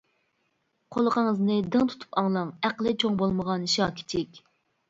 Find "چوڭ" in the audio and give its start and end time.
3.05-3.21